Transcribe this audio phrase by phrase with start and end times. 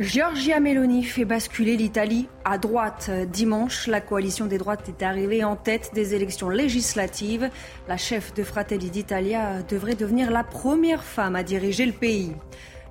[0.00, 3.12] Giorgia Meloni fait basculer l'Italie à droite.
[3.30, 7.48] Dimanche, la coalition des droites est arrivée en tête des élections législatives.
[7.86, 12.32] La chef de Fratelli d'Italia devrait devenir la première femme à diriger le pays.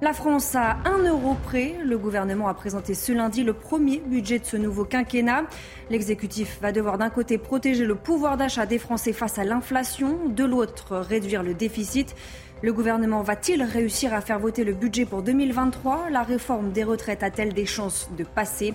[0.04, 1.76] La France a un euro près.
[1.82, 5.46] Le gouvernement a présenté ce lundi le premier budget de ce nouveau quinquennat.
[5.90, 10.44] L'exécutif va devoir d'un côté protéger le pouvoir d'achat des Français face à l'inflation, de
[10.44, 12.18] l'autre réduire le déficit.
[12.62, 17.24] Le gouvernement va-t-il réussir à faire voter le budget pour 2023 La réforme des retraites
[17.24, 18.74] a-t-elle des chances de passer?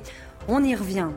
[0.48, 1.08] On y revient.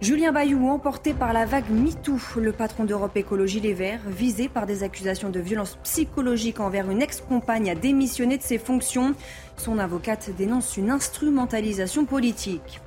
[0.00, 4.66] Julien Bayou, emporté par la vague MeToo, le patron d'Europe Écologie Les Verts, visé par
[4.66, 9.14] des accusations de violence psychologique envers une ex-compagne, a démissionné de ses fonctions.
[9.56, 12.80] Son avocate dénonce une instrumentalisation politique.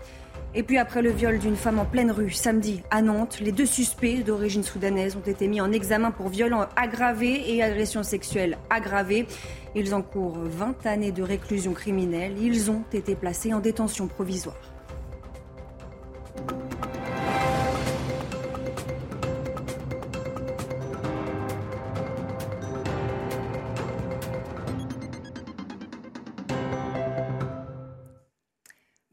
[0.54, 3.66] Et puis après le viol d'une femme en pleine rue samedi à Nantes, les deux
[3.66, 9.28] suspects d'origine soudanaise ont été mis en examen pour viol aggravé et agression sexuelle aggravée.
[9.76, 12.36] Ils encourent 20 années de réclusion criminelle.
[12.42, 14.58] Ils ont été placés en détention provisoire.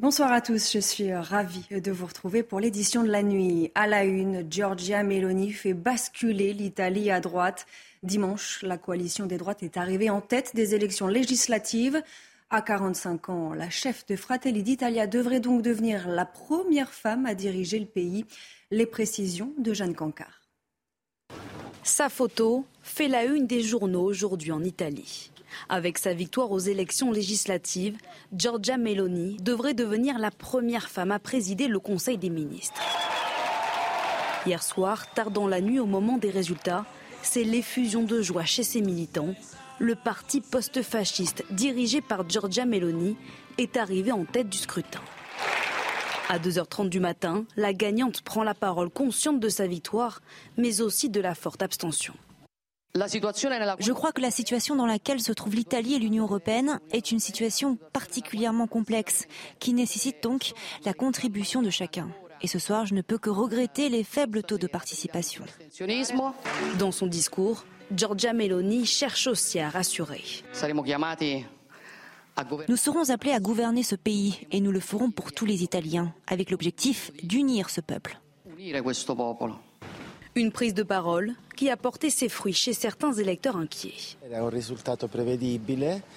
[0.04, 3.72] Bonsoir à tous, je suis ravie de vous retrouver pour l'édition de la nuit.
[3.74, 7.64] À la une, Giorgia Meloni fait basculer l'Italie à droite.
[8.02, 12.02] Dimanche, la coalition des droites est arrivée en tête des élections législatives.
[12.50, 17.34] À 45 ans, la chef de Fratelli d'Italia devrait donc devenir la première femme à
[17.34, 18.26] diriger le pays.
[18.70, 20.42] Les précisions de Jeanne Cancard.
[21.82, 25.30] Sa photo fait la une des journaux aujourd'hui en Italie.
[25.68, 27.96] Avec sa victoire aux élections législatives,
[28.32, 32.80] Giorgia Meloni devrait devenir la première femme à présider le Conseil des ministres.
[34.46, 36.84] Hier soir, tard dans la nuit au moment des résultats,
[37.22, 39.34] c'est l'effusion de joie chez ses militants.
[39.78, 43.16] Le parti post-fasciste dirigé par Giorgia Meloni
[43.58, 45.00] est arrivé en tête du scrutin.
[46.28, 50.20] À 2h30 du matin, la gagnante prend la parole consciente de sa victoire,
[50.56, 52.14] mais aussi de la forte abstention.
[52.96, 57.18] Je crois que la situation dans laquelle se trouve l'Italie et l'Union européenne est une
[57.18, 59.26] situation particulièrement complexe,
[59.58, 60.52] qui nécessite donc
[60.84, 62.08] la contribution de chacun.
[62.40, 65.44] Et ce soir, je ne peux que regretter les faibles taux de participation.
[66.78, 70.22] Dans son discours, Giorgia Meloni cherche aussi à rassurer.
[72.68, 76.14] Nous serons appelés à gouverner ce pays et nous le ferons pour tous les Italiens,
[76.28, 78.20] avec l'objectif d'unir ce peuple.
[80.36, 83.94] Une prise de parole qui a porté ses fruits chez certains électeurs inquiets.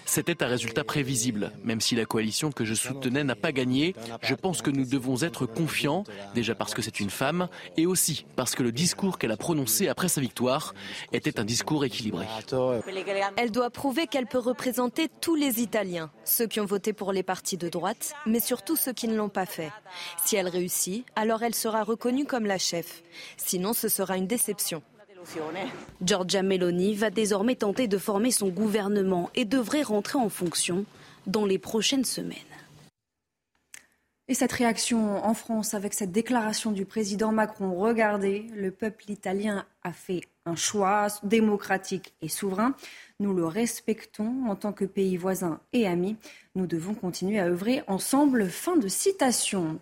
[0.06, 1.52] C'était un résultat prévisible.
[1.64, 5.22] Même si la coalition que je soutenais n'a pas gagné, je pense que nous devons
[5.24, 6.04] être confiants,
[6.34, 9.88] déjà parce que c'est une femme, et aussi parce que le discours qu'elle a prononcé
[9.88, 10.74] après sa victoire
[11.14, 12.26] était un discours équilibré.
[13.38, 17.24] Elle doit prouver qu'elle peut représenter tous les Italiens, ceux qui ont voté pour les
[17.24, 19.72] partis de droite, mais surtout ceux qui ne l'ont pas fait.
[20.26, 23.04] Si elle réussit, alors elle sera reconnue comme la chef.
[23.38, 24.82] Sinon, ce sera une déception.
[26.02, 30.86] Giorgia Meloni va désormais tenter de former son gouvernement et devrait rentrer en fonction
[31.26, 32.38] dans les prochaines semaines.
[34.30, 39.66] Et cette réaction en France avec cette déclaration du président Macron, regardez, le peuple italien
[39.84, 42.76] a fait un choix démocratique et souverain.
[43.22, 46.18] Nous le respectons en tant que pays voisin et amis.
[46.56, 48.50] Nous devons continuer à œuvrer ensemble.
[48.50, 49.80] Fin de citation.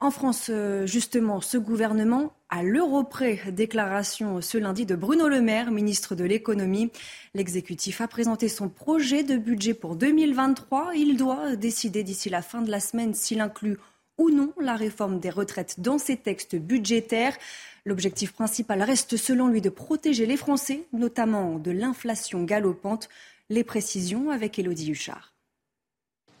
[0.00, 3.40] En France, euh, justement, ce gouvernement à l'euro près.
[3.50, 6.90] Déclaration ce lundi de Bruno Le Maire, ministre de l'économie.
[7.34, 10.92] L'exécutif a présenté son projet de budget pour 2023.
[10.94, 13.78] Il doit décider d'ici la fin de la semaine s'il inclut
[14.18, 17.36] ou non la réforme des retraites dans ses textes budgétaires.
[17.84, 23.08] L'objectif principal reste selon lui de protéger les Français, notamment de l'inflation galopante.
[23.48, 25.35] Les précisions avec Elodie Huchard.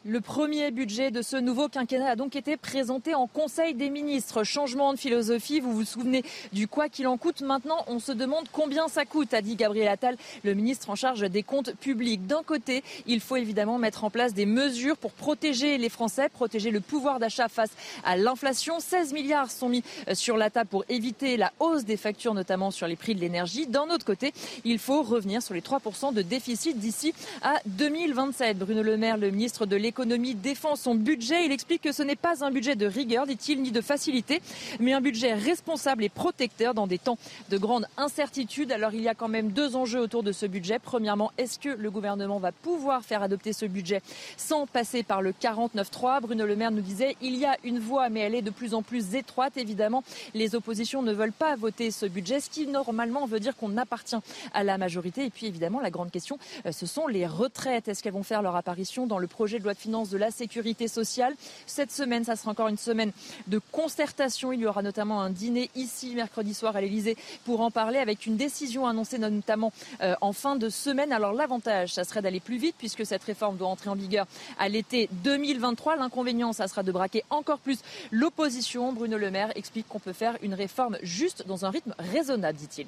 [0.08, 4.44] Le premier budget de ce nouveau quinquennat a donc été présenté en Conseil des ministres.
[4.44, 6.22] Changement de philosophie, vous vous souvenez
[6.52, 7.40] du quoi qu'il en coûte.
[7.40, 11.28] Maintenant, on se demande combien ça coûte, a dit Gabriel Attal, le ministre en charge
[11.28, 12.24] des comptes publics.
[12.24, 16.70] D'un côté, il faut évidemment mettre en place des mesures pour protéger les Français, protéger
[16.70, 17.72] le pouvoir d'achat face
[18.04, 18.78] à l'inflation.
[18.78, 22.70] 16 milliards sont mis euh, sur la table pour éviter la hausse des factures, notamment
[22.70, 23.66] sur les prix de l'énergie.
[23.66, 24.32] D'un autre côté,
[24.64, 27.12] il faut revenir sur les 3% de déficit d'ici
[27.42, 28.56] à 2027.
[28.56, 31.46] Bruno Le Maire, le ministre de l'économie, l'économie défend son budget.
[31.46, 34.42] Il explique que ce n'est pas un budget de rigueur, dit-il, ni de facilité,
[34.78, 37.16] mais un budget responsable et protecteur dans des temps
[37.48, 38.72] de grande incertitude.
[38.72, 40.78] Alors il y a quand même deux enjeux autour de ce budget.
[40.78, 44.02] Premièrement, est-ce que le gouvernement va pouvoir faire adopter ce budget
[44.36, 48.10] sans passer par le 49-3 Bruno Le Maire nous disait il y a une voie,
[48.10, 49.56] mais elle est de plus en plus étroite.
[49.56, 50.04] Évidemment,
[50.34, 54.16] les oppositions ne veulent pas voter ce budget, ce qui normalement veut dire qu'on appartient
[54.52, 55.24] à la majorité.
[55.24, 57.88] Et puis évidemment, la grande question, euh, ce sont les retraites.
[57.88, 60.32] Est-ce qu'elles vont faire leur apparition dans le projet de loi de finances de la
[60.32, 61.34] sécurité sociale
[61.66, 63.12] Cette semaine, ça sera encore une semaine
[63.46, 64.52] de concertation.
[64.52, 68.26] Il y aura notamment un dîner ici mercredi soir à l'Elysée pour en parler avec
[68.26, 69.72] une décision annoncée notamment
[70.02, 71.12] euh, en fin de semaine.
[71.12, 74.26] Alors l'avantage, ça serait d'aller plus vite puisque cette réforme doit entrer en vigueur
[74.58, 75.96] à l'été 2023.
[75.96, 77.78] L'inconvénient, ça sera de braquer encore plus
[78.10, 78.92] l'opposition.
[78.92, 82.86] Bruno Le Maire explique qu'on peut faire une réforme juste dans un rythme raisonnable, dit-il.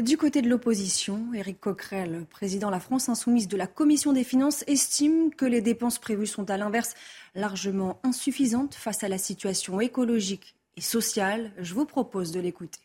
[0.00, 4.24] Du côté de l'opposition, Éric Coquerel, président de la France insoumise de la Commission des
[4.24, 6.94] finances, estime que les dépenses prévues sont à l'inverse
[7.34, 11.50] largement insuffisantes face à la situation écologique et sociale.
[11.58, 12.80] Je vous propose de l'écouter.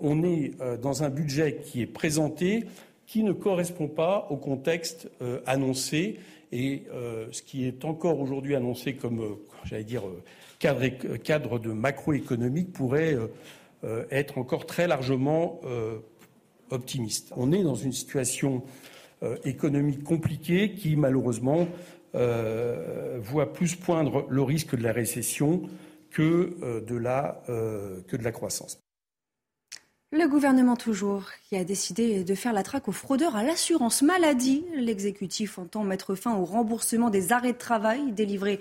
[0.00, 2.66] On est euh, dans un budget qui est présenté
[3.08, 6.20] qui ne correspond pas au contexte euh, annoncé
[6.52, 10.04] et euh, ce qui est encore aujourd'hui annoncé comme, j'allais dire,
[10.60, 10.86] cadre,
[11.24, 13.18] cadre de macroéconomique pourrait
[13.84, 15.98] euh, être encore très largement euh,
[16.70, 17.32] optimiste.
[17.36, 18.62] On est dans une situation
[19.22, 21.68] euh, économique compliquée qui, malheureusement,
[22.14, 25.62] voit plus poindre le risque de la récession
[26.12, 28.78] que de la, que de la croissance.
[30.12, 34.64] Le gouvernement toujours qui a décidé de faire la traque aux fraudeurs à l'assurance maladie.
[34.76, 38.60] L'exécutif entend mettre fin au remboursement des arrêts de travail délivrés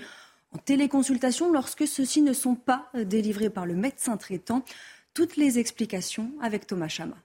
[0.51, 4.65] en téléconsultation lorsque ceux-ci ne sont pas délivrés par le médecin traitant.
[5.13, 7.17] Toutes les explications avec Thomas Chama.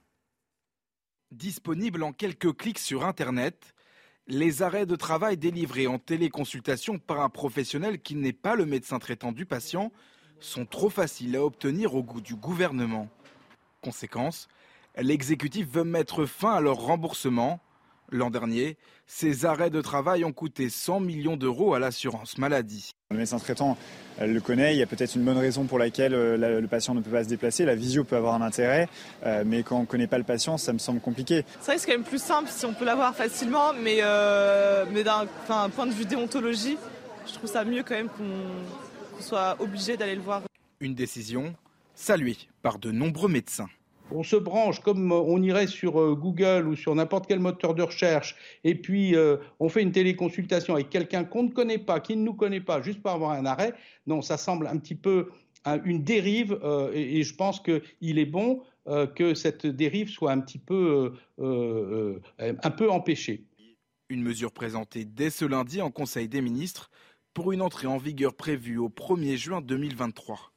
[1.31, 3.73] Disponible en quelques clics sur Internet,
[4.27, 8.99] les arrêts de travail délivrés en téléconsultation par un professionnel qui n'est pas le médecin
[8.99, 9.91] traitant du patient
[10.39, 13.09] sont trop faciles à obtenir au goût du gouvernement.
[13.81, 14.49] Conséquence,
[14.95, 17.59] l'exécutif veut mettre fin à leur remboursement.
[18.11, 22.91] L'an dernier, ces arrêts de travail ont coûté 100 millions d'euros à l'assurance maladie.
[23.11, 23.77] Le médecin traitant
[24.19, 27.01] le connaît, il y a peut-être une bonne raison pour laquelle euh, le patient ne
[27.01, 27.65] peut pas se déplacer.
[27.65, 28.89] La visio peut avoir un intérêt,
[29.25, 31.45] euh, mais quand on ne connaît pas le patient, ça me semble compliqué.
[31.59, 34.85] C'est vrai que c'est quand même plus simple si on peut l'avoir facilement, mais, euh,
[34.91, 35.27] mais d'un
[35.75, 36.77] point de vue déontologie,
[37.27, 40.41] je trouve ça mieux quand même qu'on soit obligé d'aller le voir.
[40.79, 41.53] Une décision
[41.93, 43.69] saluée par de nombreux médecins
[44.11, 47.83] on se branche comme on irait sur euh, Google ou sur n'importe quel moteur de
[47.83, 52.15] recherche, et puis euh, on fait une téléconsultation avec quelqu'un qu'on ne connaît pas, qui
[52.15, 53.73] ne nous connaît pas, juste pour avoir un arrêt,
[54.07, 55.29] non, ça semble un petit peu
[55.85, 58.61] une dérive, euh, et, je pense qu'il est bon
[59.15, 63.43] que cette dérive soit un petit peu, un peu empêchée.
[64.09, 66.89] Une mesure présentée dès ce lundi en Conseil des ministres
[67.35, 70.51] pour une entrée en vigueur prévue au 1er juin 2023.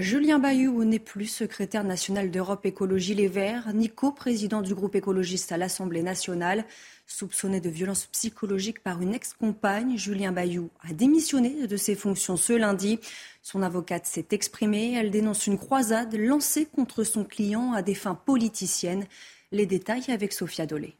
[0.00, 5.52] Julien Bayou n'est plus secrétaire national d'Europe Écologie Les Verts, ni co-président du groupe écologiste
[5.52, 6.64] à l'Assemblée nationale.
[7.06, 12.54] Soupçonné de violence psychologique par une ex-compagne, Julien Bayou a démissionné de ses fonctions ce
[12.54, 12.98] lundi.
[13.42, 14.94] Son avocate s'est exprimée.
[14.94, 19.04] Elle dénonce une croisade lancée contre son client à des fins politiciennes.
[19.52, 20.96] Les détails avec Sophia Dolé.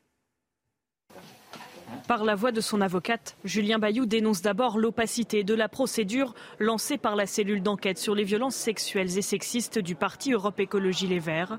[2.09, 6.99] Par la voix de son avocate, Julien Bayou dénonce d'abord l'opacité de la procédure lancée
[6.99, 11.19] par la cellule d'enquête sur les violences sexuelles et sexistes du parti Europe Écologie Les
[11.19, 11.59] Verts.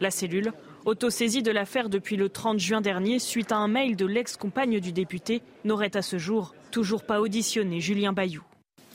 [0.00, 0.52] La cellule,
[0.84, 4.92] autosaisie de l'affaire depuis le 30 juin dernier suite à un mail de l'ex-compagne du
[4.92, 8.42] député, n'aurait à ce jour toujours pas auditionné Julien Bayou.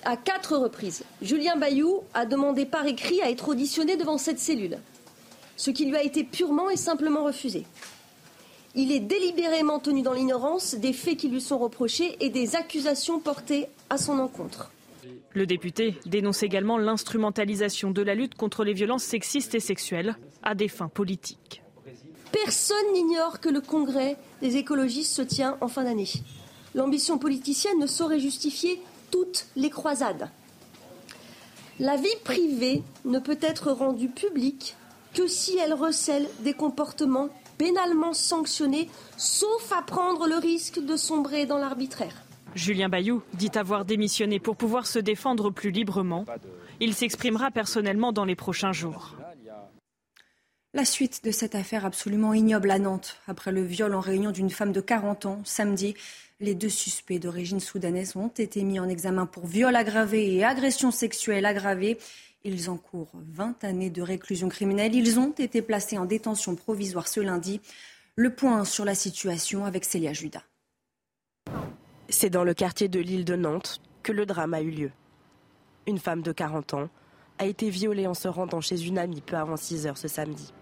[0.03, 4.77] À quatre reprises, Julien Bayou a demandé par écrit à être auditionné devant cette cellule,
[5.57, 7.65] ce qui lui a été purement et simplement refusé.
[8.75, 13.19] Il est délibérément tenu dans l'ignorance des faits qui lui sont reprochés et des accusations
[13.19, 14.71] portées à son encontre.
[15.33, 20.55] Le député dénonce également l'instrumentalisation de la lutte contre les violences sexistes et sexuelles à
[20.55, 21.63] des fins politiques.
[22.31, 26.11] Personne n'ignore que le congrès des écologistes se tient en fin d'année.
[26.75, 30.29] L'ambition politicienne ne saurait justifier toutes les croisades.
[31.79, 34.75] La vie privée ne peut être rendue publique
[35.13, 41.45] que si elle recèle des comportements pénalement sanctionné, sauf à prendre le risque de sombrer
[41.45, 42.23] dans l'arbitraire.
[42.55, 46.25] Julien Bayou dit avoir démissionné pour pouvoir se défendre plus librement.
[46.79, 49.15] Il s'exprimera personnellement dans les prochains jours.
[50.73, 54.51] La suite de cette affaire absolument ignoble à Nantes, après le viol en réunion d'une
[54.51, 55.95] femme de 40 ans, samedi,
[56.39, 60.91] les deux suspects d'origine soudanaise ont été mis en examen pour viol aggravé et agression
[60.91, 61.97] sexuelle aggravée.
[62.45, 64.95] Ils encourent 20 années de réclusion criminelle.
[64.95, 67.59] Ils ont été placés en détention provisoire ce lundi.
[68.15, 70.43] Le point sur la situation avec Célia Judas.
[72.07, 74.91] C'est dans le quartier de l'île de Nantes que le drame a eu lieu.
[75.87, 76.89] Une femme de 40 ans
[77.37, 80.53] a été violée en se rendant chez une amie peu avant 6 heures ce samedi.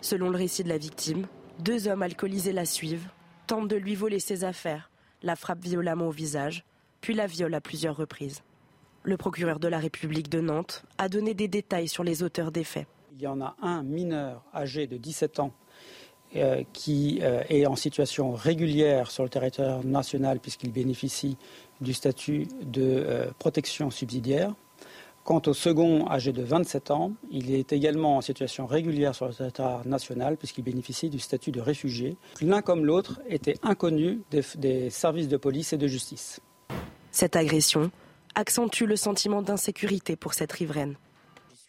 [0.00, 1.26] Selon le récit de la victime,
[1.58, 3.08] deux hommes alcoolisés la suivent,
[3.46, 4.90] tentent de lui voler ses affaires,
[5.26, 6.64] la frappent violemment au visage,
[7.00, 8.42] puis la violent à plusieurs reprises.
[9.02, 12.64] Le procureur de la République de Nantes a donné des détails sur les auteurs des
[12.64, 12.86] faits.
[13.12, 15.52] Il y en a un mineur âgé de 17 ans
[16.36, 21.36] euh, qui euh, est en situation régulière sur le territoire national puisqu'il bénéficie
[21.80, 24.54] du statut de euh, protection subsidiaire.
[25.26, 29.34] Quant au second, âgé de 27 ans, il est également en situation régulière sur le
[29.34, 32.16] territoire national puisqu'il bénéficie du statut de réfugié.
[32.40, 36.38] L'un comme l'autre étaient inconnus des, des services de police et de justice.
[37.10, 37.90] Cette agression
[38.36, 40.94] accentue le sentiment d'insécurité pour cette riveraine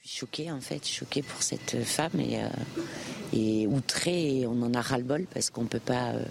[0.06, 2.48] choquée en fait, choquée pour cette femme et, euh,
[3.34, 4.40] et outrée.
[4.40, 6.24] Et on en a ras-le-bol parce qu'on ne peut pas euh,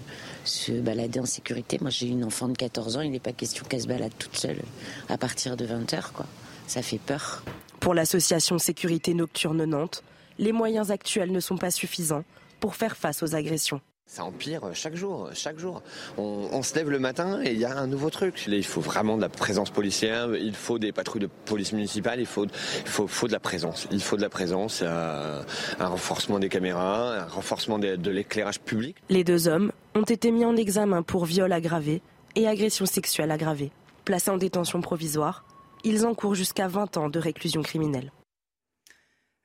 [0.45, 1.77] se balader en sécurité.
[1.79, 4.37] Moi j'ai une enfant de 14 ans, il n'est pas question qu'elle se balade toute
[4.37, 4.61] seule
[5.09, 6.11] à partir de 20h.
[6.13, 6.25] Quoi.
[6.67, 7.43] Ça fait peur.
[7.79, 10.03] Pour l'association Sécurité Nocturne Nantes,
[10.37, 12.25] les moyens actuels ne sont pas suffisants
[12.59, 13.81] pour faire face aux agressions.
[14.05, 15.81] Ça empire chaque jour, chaque jour.
[16.17, 18.45] On, se lève le matin et il y a un nouveau truc.
[18.47, 22.25] il faut vraiment de la présence policière, il faut des patrouilles de police municipale, il
[22.25, 22.47] faut,
[22.85, 23.85] faut, de la présence.
[23.91, 25.43] Il faut de la présence, un
[25.79, 28.95] renforcement des caméras, un renforcement de l'éclairage public.
[29.09, 32.01] Les deux hommes ont été mis en examen pour viol aggravé
[32.35, 33.71] et agression sexuelle aggravée.
[34.05, 35.43] Placés en détention provisoire,
[35.87, 38.11] ils encourent jusqu'à 20 ans de réclusion criminelle.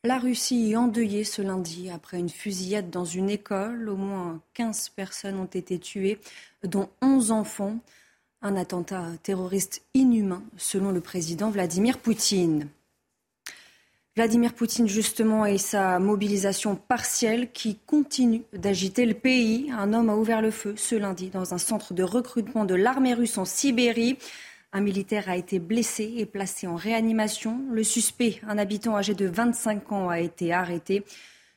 [0.05, 3.89] La Russie est endeuillée ce lundi après une fusillade dans une école.
[3.89, 6.19] Au moins 15 personnes ont été tuées,
[6.65, 7.79] dont 11 enfants.
[8.45, 12.69] Un attentat terroriste inhumain, selon le président Vladimir Poutine.
[14.17, 19.71] Vladimir Poutine, justement, et sa mobilisation partielle qui continue d'agiter le pays.
[19.71, 23.15] Un homme a ouvert le feu ce lundi dans un centre de recrutement de l'armée
[23.15, 24.19] russe en Sibérie.
[24.75, 27.61] Un militaire a été blessé et placé en réanimation.
[27.71, 31.05] Le suspect, un habitant âgé de 25 ans, a été arrêté.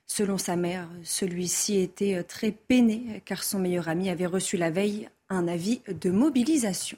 [0.05, 5.09] Selon sa mère, celui-ci était très peiné car son meilleur ami avait reçu la veille
[5.29, 6.97] un avis de mobilisation.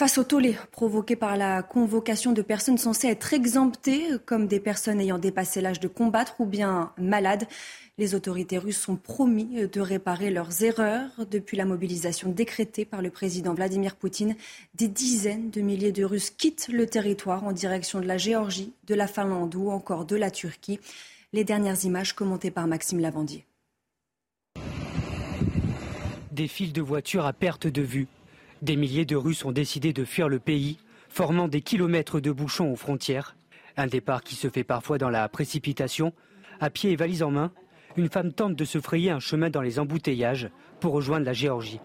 [0.00, 4.98] Face au tollé provoqué par la convocation de personnes censées être exemptées, comme des personnes
[4.98, 7.46] ayant dépassé l'âge de combattre ou bien malades,
[7.98, 11.10] les autorités russes ont promis de réparer leurs erreurs.
[11.30, 14.36] Depuis la mobilisation décrétée par le président Vladimir Poutine,
[14.74, 18.94] des dizaines de milliers de Russes quittent le territoire en direction de la Géorgie, de
[18.94, 20.80] la Finlande ou encore de la Turquie.
[21.34, 23.44] Les dernières images commentées par Maxime Lavandier.
[26.32, 28.06] Des files de voitures à perte de vue.
[28.62, 30.76] Des milliers de Russes ont décidé de fuir le pays,
[31.08, 33.34] formant des kilomètres de bouchons aux frontières.
[33.78, 36.12] Un départ qui se fait parfois dans la précipitation,
[36.60, 37.52] à pied et valise en main,
[37.96, 41.80] une femme tente de se frayer un chemin dans les embouteillages pour rejoindre la Géorgie.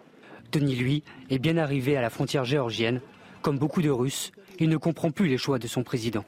[0.52, 3.00] Denis, lui, est bien arrivé à la frontière géorgienne.
[3.42, 6.26] Comme beaucoup de Russes, il ne comprend plus les choix de son président.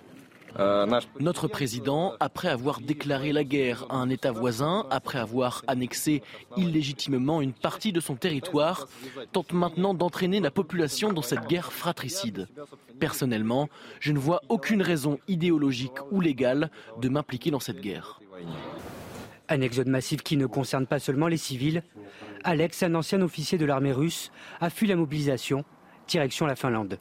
[1.20, 6.24] Notre président, après avoir déclaré la guerre à un État voisin, après avoir annexé
[6.56, 8.88] illégitimement une partie de son territoire,
[9.32, 12.48] tente maintenant d'entraîner la population dans cette guerre fratricide.
[13.00, 18.20] Personnellement, je ne vois aucune raison idéologique ou légale de m'impliquer dans cette guerre.
[19.50, 21.84] Un exode massif qui ne concerne pas seulement les civils.
[22.44, 25.64] Alex, un ancien officier de l'armée russe, a fui la mobilisation,
[26.08, 27.00] direction la Finlande.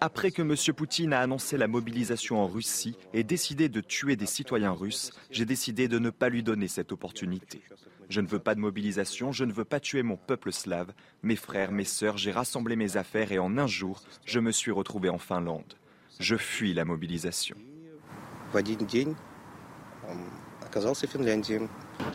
[0.00, 0.54] Après que M.
[0.74, 5.44] Poutine a annoncé la mobilisation en Russie et décidé de tuer des citoyens russes, j'ai
[5.44, 7.62] décidé de ne pas lui donner cette opportunité.
[8.08, 11.36] Je ne veux pas de mobilisation, je ne veux pas tuer mon peuple slave, mes
[11.36, 15.10] frères, mes sœurs, j'ai rassemblé mes affaires et en un jour, je me suis retrouvé
[15.10, 15.74] en Finlande.
[16.20, 17.56] Je fuis la mobilisation.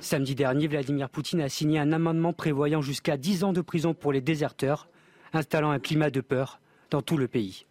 [0.02, 4.12] Samedi dernier, Vladimir Poutine a signé un amendement prévoyant jusqu'à 10 ans de prison pour
[4.12, 4.90] les déserteurs,
[5.34, 7.66] installant un climat de peur dans tout le pays.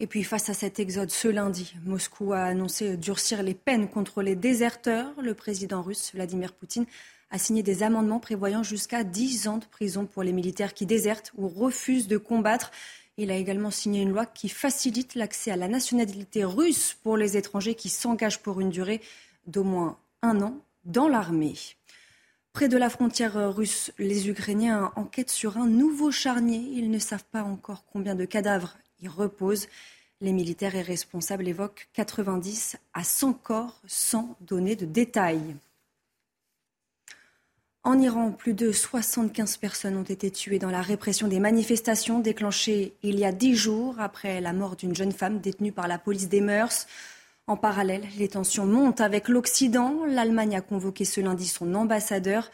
[0.00, 4.22] Et puis face à cet exode ce lundi, Moscou a annoncé durcir les peines contre
[4.22, 5.12] les déserteurs.
[5.22, 6.86] Le président russe Vladimir Poutine
[7.30, 11.32] a signé des amendements prévoyant jusqu'à 10 ans de prison pour les militaires qui désertent
[11.36, 12.70] ou refusent de combattre.
[13.16, 17.36] Il a également signé une loi qui facilite l'accès à la nationalité russe pour les
[17.36, 19.00] étrangers qui s'engagent pour une durée
[19.46, 21.54] d'au moins un an dans l'armée.
[22.52, 26.58] Près de la frontière russe, les Ukrainiens enquêtent sur un nouveau charnier.
[26.58, 29.68] Ils ne savent pas encore combien de cadavres y reposent.
[30.20, 35.56] Les militaires et responsables évoquent 90 à 100 corps sans donner de détails.
[37.86, 42.94] En Iran, plus de 75 personnes ont été tuées dans la répression des manifestations déclenchées
[43.02, 46.30] il y a dix jours après la mort d'une jeune femme détenue par la police
[46.30, 46.86] des mœurs.
[47.46, 50.06] En parallèle, les tensions montent avec l'Occident.
[50.06, 52.50] L'Allemagne a convoqué ce lundi son ambassadeur.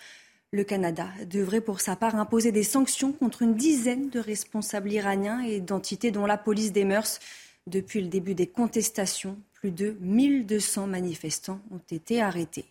[0.51, 5.43] Le Canada devrait pour sa part imposer des sanctions contre une dizaine de responsables iraniens
[5.43, 7.21] et d'entités dont la police des mœurs.
[7.69, 12.65] Depuis le début des contestations, plus de 1200 manifestants ont été arrêtés.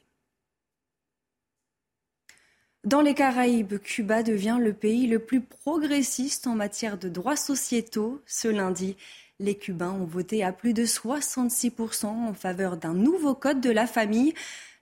[2.89, 8.19] Dans les Caraïbes, Cuba devient le pays le plus progressiste en matière de droits sociétaux.
[8.25, 8.98] Ce lundi,
[9.39, 13.86] les Cubains ont voté à plus de 66% en faveur d'un nouveau code de la
[13.86, 14.34] famille.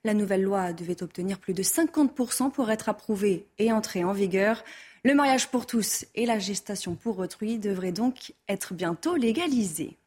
[0.04, 4.64] La nouvelle loi devait obtenir plus de 50% pour être approuvée et entrer en vigueur.
[5.04, 9.98] Le mariage pour tous et la gestation pour autrui devraient donc être bientôt légalisés.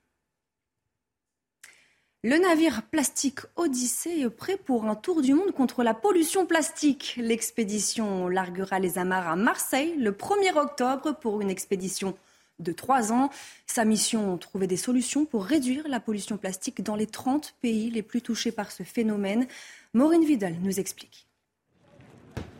[2.23, 7.15] Le navire plastique Odyssée est prêt pour un tour du monde contre la pollution plastique.
[7.17, 12.15] L'expédition larguera les amarres à Marseille le 1er octobre pour une expédition
[12.59, 13.31] de trois ans.
[13.65, 18.03] Sa mission, trouver des solutions pour réduire la pollution plastique dans les 30 pays les
[18.03, 19.47] plus touchés par ce phénomène.
[19.95, 21.25] Maureen Vidal nous explique.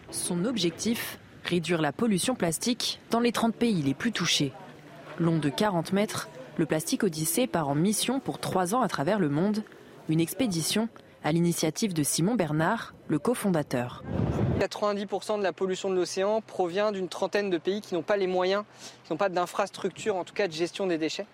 [0.10, 4.54] Son objectif Réduire la pollution plastique dans les 30 pays les plus touchés.
[5.20, 9.20] Long de 40 mètres, le Plastique Odyssée part en mission pour trois ans à travers
[9.20, 9.64] le monde.
[10.10, 10.90] Une expédition
[11.24, 14.04] à l'initiative de Simon Bernard, le cofondateur.
[14.60, 18.28] 90% de la pollution de l'océan provient d'une trentaine de pays qui n'ont pas les
[18.28, 18.64] moyens,
[19.04, 21.26] qui n'ont pas d'infrastructure, en tout cas de gestion des déchets.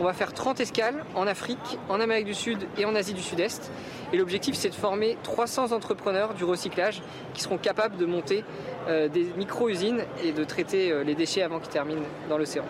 [0.00, 3.22] On va faire 30 escales en Afrique, en Amérique du Sud et en Asie du
[3.22, 3.70] Sud-Est.
[4.12, 7.02] Et l'objectif, c'est de former 300 entrepreneurs du recyclage
[7.34, 8.44] qui seront capables de monter
[8.88, 12.64] euh, des micro-usines et de traiter euh, les déchets avant qu'ils terminent dans l'océan.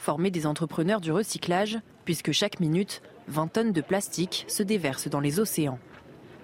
[0.00, 5.20] Former des entrepreneurs du recyclage, puisque chaque minute, 20 tonnes de plastique se déversent dans
[5.20, 5.78] les océans.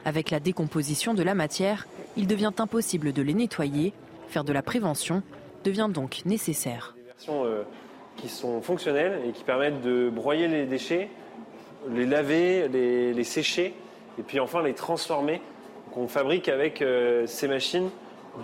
[0.05, 1.87] Avec la décomposition de la matière,
[2.19, 3.95] il devient impossible de les nettoyer.
[4.29, 5.23] Faire de la prévention
[5.65, 6.95] devient donc nécessaire.
[6.99, 7.63] Des versions euh,
[8.19, 11.09] qui sont fonctionnelles et qui permettent de broyer les déchets,
[11.89, 13.73] les laver, les, sécher
[14.19, 15.41] et puis enfin les transformer.
[15.97, 17.89] on fabrique avec euh, ces machines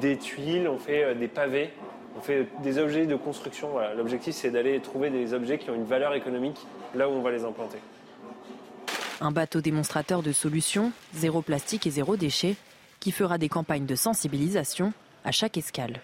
[0.00, 1.70] des tuiles, on fait euh, des pavés,
[2.16, 3.70] on fait des objets de construction.
[3.96, 6.58] L'objectif c'est d'aller trouver des objets qui ont une valeur économique
[6.94, 7.78] là où on va les implanter.
[9.20, 12.56] Un bateau démonstrateur de solutions, zéro plastique et zéro déchet,
[12.98, 14.92] qui fera des campagnes de sensibilisation
[15.24, 16.00] à chaque escale.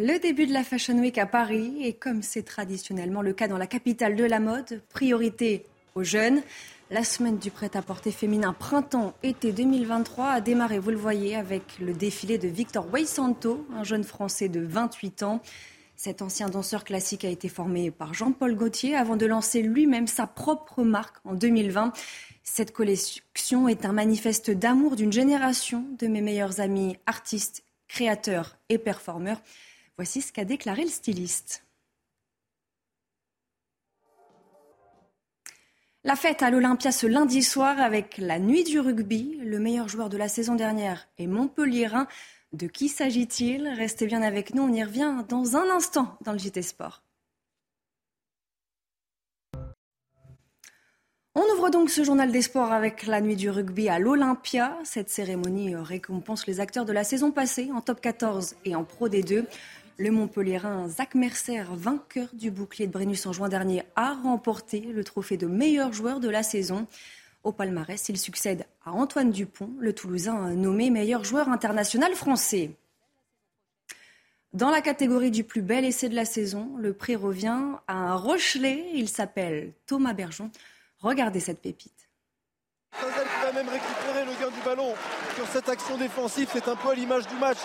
[0.00, 3.58] Le début de la Fashion Week à Paris et comme c'est traditionnellement le cas dans
[3.58, 5.66] la capitale de la mode, priorité
[6.02, 6.42] jeunes.
[6.90, 12.38] La semaine du prêt-à-porter féminin printemps-été 2023 a démarré, vous le voyez, avec le défilé
[12.38, 15.42] de Victor Waysanto, un jeune Français de 28 ans.
[15.96, 20.26] Cet ancien danseur classique a été formé par Jean-Paul Gaultier avant de lancer lui-même sa
[20.26, 21.92] propre marque en 2020.
[22.42, 28.78] Cette collection est un manifeste d'amour d'une génération de mes meilleurs amis artistes, créateurs et
[28.78, 29.42] performeurs.
[29.96, 31.67] Voici ce qu'a déclaré le styliste.
[36.04, 39.40] La fête à l'Olympia ce lundi soir avec la nuit du rugby.
[39.42, 42.06] Le meilleur joueur de la saison dernière est Montpellierin.
[42.52, 43.66] De qui s'agit-il?
[43.76, 47.02] Restez bien avec nous, on y revient dans un instant dans le JT Sport.
[51.34, 54.76] On ouvre donc ce journal des sports avec la nuit du rugby à l'Olympia.
[54.84, 59.08] Cette cérémonie récompense les acteurs de la saison passée en top 14 et en pro
[59.08, 59.46] des deux.
[60.00, 65.02] Le Montpellierin Zach Mercer, vainqueur du bouclier de Brennus en juin dernier, a remporté le
[65.02, 66.86] trophée de meilleur joueur de la saison.
[67.42, 72.70] Au palmarès, il succède à Antoine Dupont, le Toulousain nommé meilleur joueur international français.
[74.52, 77.58] Dans la catégorie du plus bel essai de la saison, le prix revient
[77.88, 78.92] à un Rochelet.
[78.94, 80.52] Il s'appelle Thomas Bergeon.
[81.00, 82.08] Regardez cette pépite.
[82.92, 84.94] Va même récupérer le gain du ballon
[85.34, 86.48] sur cette action défensive.
[86.52, 87.58] C'est un peu l'image du match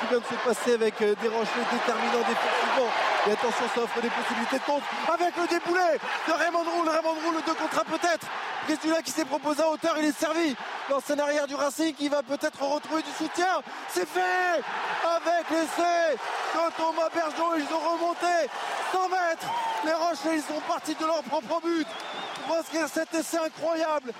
[0.00, 2.90] qui vient de se passer avec euh, des Rochelais déterminants défensivement.
[3.26, 6.88] Et attention, ça offre des possibilités de contre avec le déboulé de Raymond Roule.
[6.88, 8.26] Raymond Roule, le 2 contre 1 peut-être.
[8.68, 10.54] Celui-là qui s'est proposé à hauteur, il est servi.
[10.90, 13.62] L'ancien arrière du Racing qui va peut-être retrouver du soutien.
[13.88, 14.60] C'est fait
[15.04, 16.16] avec l'essai
[16.54, 17.56] de Thomas Bergeon.
[17.56, 18.50] Ils ont remonté
[18.92, 19.48] 100 mètres.
[19.84, 21.86] Les Rochelais, ils sont partis de leur propre but
[22.54, 24.12] inscrire cet essai incroyable.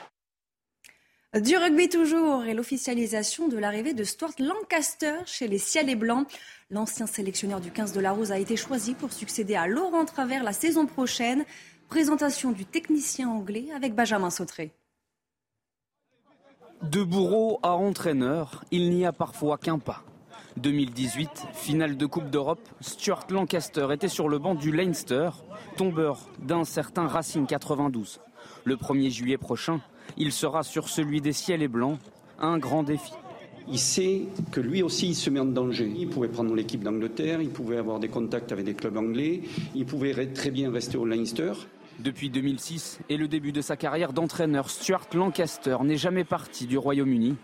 [1.36, 6.26] Du rugby toujours et l'officialisation de l'arrivée de Stuart Lancaster chez les Ciels et Blancs.
[6.70, 10.42] L'ancien sélectionneur du 15 de la Rose a été choisi pour succéder à Laurent Travers
[10.42, 11.44] la saison prochaine.
[11.90, 14.72] Présentation du technicien anglais avec Benjamin Sautré.
[16.80, 20.04] De bourreau à entraîneur, il n'y a parfois qu'un pas.
[20.56, 25.28] 2018, finale de Coupe d'Europe, Stuart Lancaster était sur le banc du Leinster,
[25.76, 28.18] tombeur d'un certain Racing 92.
[28.64, 29.82] Le 1er juillet prochain,
[30.16, 31.98] il sera sur celui des ciels et blancs,
[32.40, 33.12] un grand défi.
[33.70, 35.92] Il sait que lui aussi il se met en danger.
[35.94, 39.42] Il pouvait prendre l'équipe d'Angleterre, il pouvait avoir des contacts avec des clubs anglais,
[39.74, 41.52] il pouvait très bien rester au Leinster.
[41.98, 46.78] Depuis 2006 et le début de sa carrière d'entraîneur, Stuart Lancaster n'est jamais parti du
[46.78, 47.34] Royaume-Uni.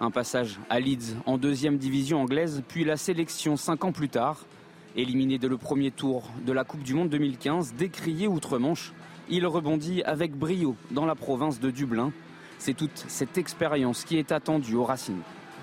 [0.00, 4.44] Un passage à Leeds en deuxième division anglaise, puis la sélection cinq ans plus tard.
[4.96, 8.92] Éliminé dès le premier tour de la Coupe du Monde 2015, décrié outre-Manche,
[9.30, 12.12] il rebondit avec brio dans la province de Dublin.
[12.58, 15.16] C'est toute cette expérience qui est attendue au Racing.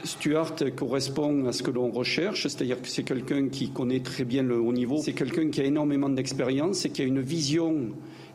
[0.04, 4.44] Stuart correspond à ce que l'on recherche, c'est-à-dire que c'est quelqu'un qui connaît très bien
[4.44, 7.90] le haut niveau, c'est quelqu'un qui a énormément d'expérience et qui a une vision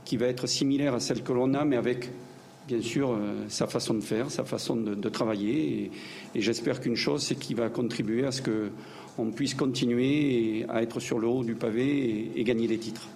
[0.04, 2.10] qui va être similaire à celle que l'on a, mais avec
[2.66, 5.90] bien sûr euh, sa façon de faire, sa façon de, travailler.
[6.34, 11.00] Et, j'espère qu'une chose, c'est qu'il va contribuer à ce qu'on puisse continuer à être
[11.00, 13.08] sur le haut du pavé et, gagner les titres.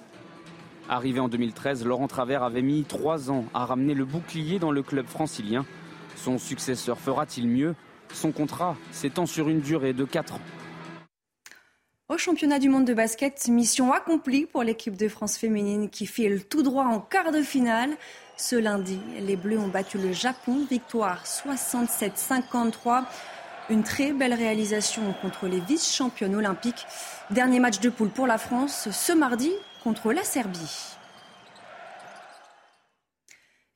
[0.89, 4.83] Arrivé en 2013, Laurent Travers avait mis trois ans à ramener le bouclier dans le
[4.83, 5.67] club francilien.
[6.15, 7.75] Son successeur fera-t-il mieux?
[8.13, 10.41] Son contrat s'étend sur une durée de quatre ans.
[12.09, 16.45] Au championnat du monde de basket, mission accomplie pour l'équipe de France féminine qui file
[16.45, 17.91] tout droit en quart de finale.
[18.37, 23.03] Ce lundi, les Bleus ont battu le Japon, victoire 67-53.
[23.71, 26.87] Une très belle réalisation contre les vice-championnes olympiques.
[27.31, 29.51] Dernier match de poule pour la France ce mardi
[29.87, 30.97] contre la Serbie.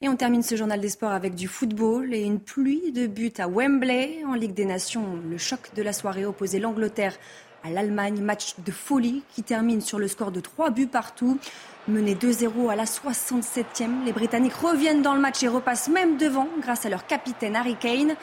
[0.00, 3.32] Et on termine ce journal des sports avec du football et une pluie de buts
[3.38, 4.24] à Wembley.
[4.26, 7.14] En Ligue des Nations, le choc de la soirée opposait l'Angleterre
[7.62, 8.20] à l'Allemagne.
[8.20, 11.38] Match de folie qui termine sur le score de 3 buts partout.
[11.86, 16.48] Mené 2-0 à la 67e, les Britanniques reviennent dans le match et repassent même devant
[16.60, 18.16] grâce à leur capitaine Harry Kane.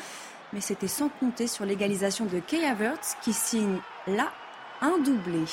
[0.51, 4.29] Mais c'était sans compter sur l'égalisation de Kay Havertz qui signe là
[4.81, 5.45] un doublé.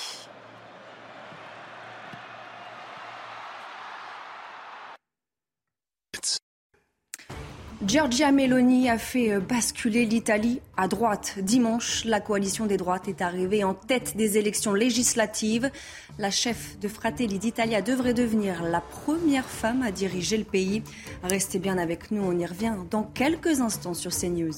[7.86, 11.34] Giorgia Meloni a fait euh, basculer l'Italie à droite.
[11.42, 15.70] Dimanche, la coalition des droites est arrivée en tête des élections législatives.
[16.18, 20.82] La chef de Fratelli d'Italia devrait devenir la première femme à diriger le pays.
[21.22, 24.54] Restez bien avec nous, on y revient dans quelques instants sur CNews.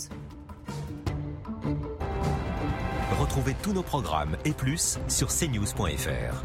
[3.18, 6.44] Retrouvez tous nos programmes et plus sur cnews.fr.